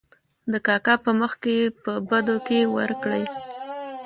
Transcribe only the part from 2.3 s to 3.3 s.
کې ور کړې.